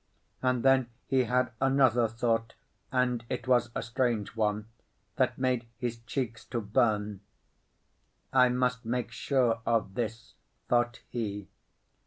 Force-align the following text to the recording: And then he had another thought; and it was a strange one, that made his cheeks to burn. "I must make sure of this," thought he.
And 0.41 0.63
then 0.63 0.89
he 1.05 1.25
had 1.25 1.51
another 1.61 2.07
thought; 2.07 2.55
and 2.91 3.23
it 3.29 3.47
was 3.47 3.69
a 3.75 3.83
strange 3.83 4.35
one, 4.35 4.65
that 5.17 5.37
made 5.37 5.67
his 5.77 5.99
cheeks 6.07 6.43
to 6.45 6.59
burn. 6.59 7.19
"I 8.33 8.49
must 8.49 8.83
make 8.83 9.11
sure 9.11 9.59
of 9.63 9.93
this," 9.93 10.33
thought 10.67 11.01
he. 11.07 11.49